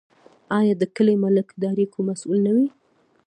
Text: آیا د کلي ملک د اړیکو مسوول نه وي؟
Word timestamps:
آیا 0.57 0.73
د 0.81 0.83
کلي 0.95 1.15
ملک 1.23 1.47
د 1.61 1.63
اړیکو 1.71 1.97
مسوول 2.07 2.39
نه 2.47 2.51
وي؟ 2.55 2.67